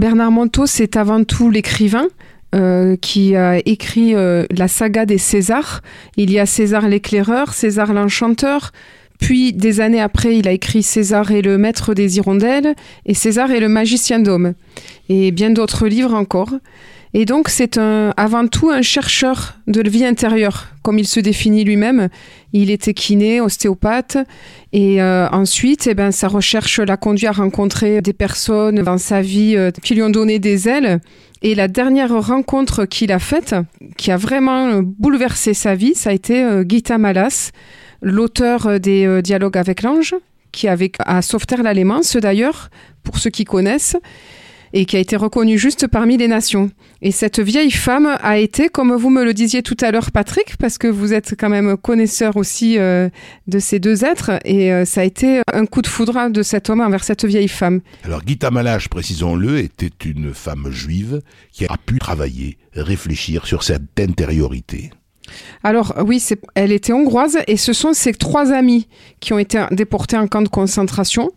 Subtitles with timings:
[0.00, 2.08] Bernard Monteau, c'est avant tout l'écrivain.
[2.52, 5.82] Euh, qui a écrit euh, la saga des Césars.
[6.16, 8.72] Il y a César l'éclaireur, César l'enchanteur,
[9.20, 12.74] puis des années après, il a écrit César et le maître des hirondelles
[13.06, 14.54] et César et le magicien d'homme
[15.08, 16.54] et bien d'autres livres encore.
[17.12, 21.64] Et donc c'est avant tout un chercheur de la vie intérieure, comme il se définit
[21.64, 22.08] lui-même.
[22.52, 24.18] Il était kiné, ostéopathe,
[24.72, 29.22] et euh, ensuite, eh ben, sa recherche l'a conduit à rencontrer des personnes dans sa
[29.22, 31.00] vie euh, qui lui ont donné des ailes.
[31.42, 33.56] Et la dernière rencontre qu'il a faite,
[33.96, 37.50] qui a vraiment euh, bouleversé sa vie, ça a été Gita Malas,
[38.02, 40.14] l'auteur des Dialogues avec l'ange,
[40.52, 42.70] qui avait à Sauveterre l'Allémance d'ailleurs,
[43.02, 43.96] pour ceux qui connaissent
[44.72, 46.70] et qui a été reconnue juste parmi les nations.
[47.02, 50.56] Et cette vieille femme a été, comme vous me le disiez tout à l'heure, Patrick,
[50.58, 53.08] parce que vous êtes quand même connaisseur aussi euh,
[53.46, 56.70] de ces deux êtres, et euh, ça a été un coup de foudre de cet
[56.70, 57.80] homme envers cette vieille femme.
[58.04, 61.20] Alors Gita Malache, précisons-le, était une femme juive
[61.52, 64.90] qui a pu travailler, réfléchir sur cette intériorité.
[65.62, 66.22] Alors oui,
[66.54, 68.88] elle était hongroise et ce sont ses trois amis
[69.20, 71.30] qui ont été déportés en camp de concentration.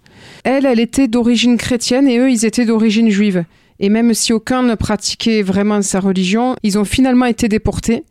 [0.43, 3.45] Elle, elle était d'origine chrétienne et eux, ils étaient d'origine juive.
[3.79, 8.03] Et même si aucun ne pratiquait vraiment sa religion, ils ont finalement été déportés.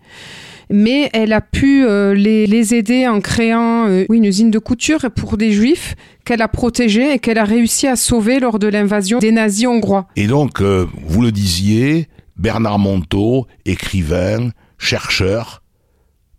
[0.70, 5.36] Mais elle a pu euh, les, aider en créant euh, une usine de couture pour
[5.36, 9.32] des juifs qu'elle a protégée et qu'elle a réussi à sauver lors de l'invasion des
[9.32, 10.06] nazis hongrois.
[10.16, 15.62] Et donc, euh, vous le disiez, Bernard Monteau, écrivain, chercheur,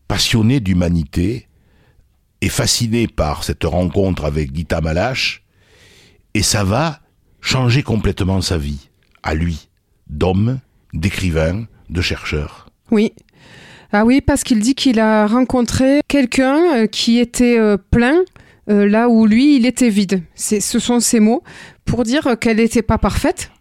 [0.08, 1.48] passionné d'humanité,
[2.44, 5.43] et fasciné par cette rencontre avec Gita Malache,
[6.34, 7.00] et ça va
[7.42, 8.90] changer complètement sa vie,
[9.22, 9.70] à lui,
[10.08, 10.60] d'homme,
[10.94, 12.70] d'écrivain, de chercheur.
[12.92, 13.14] Oui.
[13.92, 18.16] Ah oui, parce qu'il dit qu'il a rencontré quelqu'un euh, qui était euh, plein
[18.70, 20.24] euh, là où lui, il était vide.
[20.36, 21.44] ce sont ses mots
[21.86, 23.52] pour dire qu'elle n'était pas parfaite.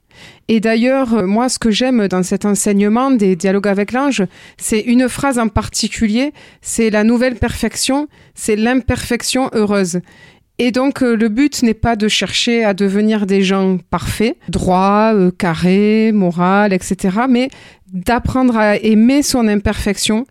[0.48, 4.24] Et d'ailleurs, moi, ce que j'aime dans cet enseignement des dialogues avec l'ange,
[4.58, 10.00] c'est une phrase en particulier, c'est la nouvelle perfection, c'est l'imperfection heureuse.
[10.58, 15.12] Et donc euh, le but n'est pas de chercher à devenir des gens parfaits, droits,
[15.14, 17.48] euh, carrés, moraux, etc., mais
[17.92, 20.26] d'apprendre à aimer son imperfection.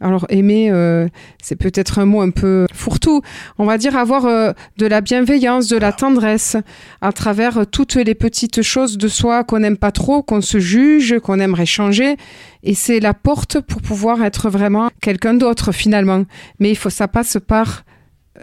[0.00, 1.06] Alors aimer, euh,
[1.40, 3.22] c'est peut-être un mot un peu fourre-tout.
[3.58, 6.56] On va dire avoir de la bienveillance, de la tendresse
[7.00, 11.20] à travers toutes les petites choses de soi qu'on n'aime pas trop, qu'on se juge,
[11.20, 12.16] qu'on aimerait changer.
[12.64, 16.24] Et c'est la porte pour pouvoir être vraiment quelqu'un d'autre finalement.
[16.58, 17.84] Mais il faut ça passe par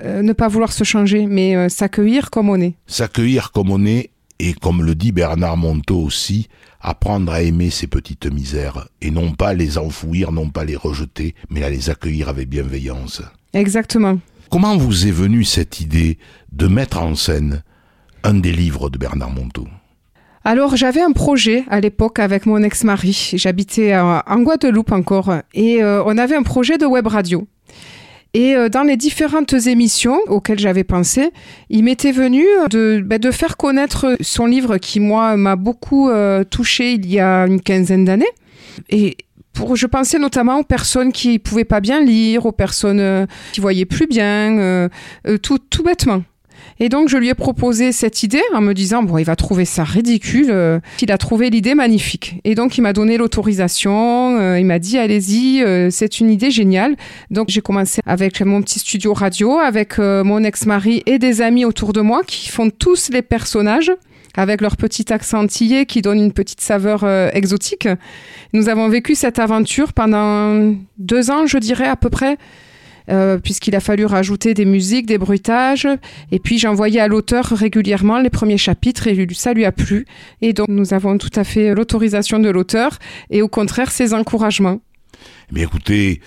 [0.03, 2.75] euh, ne pas vouloir se changer, mais euh, s'accueillir comme on est.
[2.87, 6.47] S'accueillir comme on est, et comme le dit Bernard Monteau aussi,
[6.81, 11.35] apprendre à aimer ces petites misères, et non pas les enfouir, non pas les rejeter,
[11.49, 13.21] mais à les accueillir avec bienveillance.
[13.53, 14.19] Exactement.
[14.49, 16.17] Comment vous est venue cette idée
[16.51, 17.63] de mettre en scène
[18.23, 19.67] un des livres de Bernard Monteau?
[20.45, 23.31] Alors j'avais un projet à l'époque avec mon ex-mari.
[23.35, 27.47] J'habitais en Guadeloupe encore et euh, on avait un projet de web radio.
[28.33, 31.31] Et euh, dans les différentes émissions auxquelles j'avais pensé,
[31.69, 36.43] il m'était venu de, ben, de faire connaître son livre qui, moi, m'a beaucoup euh,
[36.43, 38.29] touché il y a une quinzaine d'années.
[38.89, 39.17] Et
[39.53, 43.61] pour, je pensais notamment aux personnes qui pouvaient pas bien lire, aux personnes euh, qui
[43.61, 44.89] voyaient plus bien,
[45.41, 46.21] tout, tout bêtement.
[46.79, 49.65] Et donc, je lui ai proposé cette idée en me disant, bon, il va trouver
[49.65, 50.47] ça ridicule.
[50.49, 52.39] Euh, il a trouvé l'idée magnifique.
[52.45, 54.39] Et donc, il m'a donné l'autorisation.
[54.39, 56.95] Euh, il m'a dit, allez-y, euh, c'est une idée géniale.
[57.31, 61.93] Donc, j'ai commencé avec mon petit studio radio, avec mon ex-mari et des amis autour
[61.93, 63.91] de moi qui font tous les personnages
[64.37, 67.03] avec leur petit accent antillais qui donne une petite saveur
[67.33, 67.87] exotique.
[68.53, 72.37] Nous avons vécu cette aventure pendant deux ans, je dirais à peu près.
[73.09, 75.87] Euh, puisqu'il a fallu rajouter des musiques, des bruitages.
[76.31, 80.05] Et puis j'envoyais à l'auteur régulièrement les premiers chapitres et ça lui a plu.
[80.41, 82.99] Et donc nous avons tout à fait l'autorisation de l'auteur
[83.29, 84.81] et au contraire ses encouragements.
[85.51, 86.21] Mais écoutez,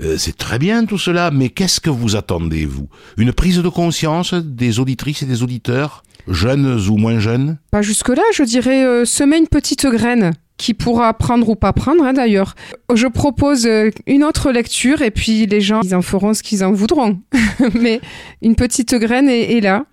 [0.00, 2.88] euh, c'est très bien tout cela, mais qu'est-ce que vous attendez, vous?
[3.16, 7.58] Une prise de conscience des auditrices et des auditeurs, jeunes ou moins jeunes?
[7.72, 12.04] Pas jusque-là, je dirais euh, semer une petite graine qui pourra prendre ou pas prendre
[12.04, 12.54] hein, d'ailleurs.
[12.94, 16.64] Je propose euh, une autre lecture et puis les gens ils en feront ce qu'ils
[16.64, 17.20] en voudront.
[17.80, 18.00] Mais
[18.42, 19.86] une petite graine est, là.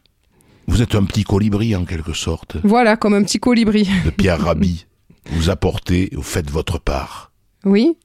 [0.67, 2.57] Vous êtes un petit colibri en quelque sorte.
[2.63, 3.87] Voilà, comme un petit colibri.
[4.03, 4.87] De Pierre Rabhi.
[5.31, 7.31] vous apportez, vous faites votre part.
[7.63, 7.95] Oui,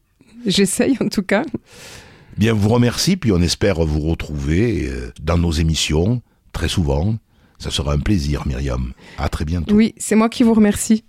[0.47, 1.43] j'essaye en tout cas.
[2.37, 6.23] Bien, vous remercie, puis on espère vous retrouver euh, dans nos émissions
[6.53, 7.17] très souvent.
[7.59, 8.93] Ça sera un plaisir, Myriam.
[9.19, 9.75] À très bientôt.
[9.75, 11.05] Oui, c'est moi qui vous remercie.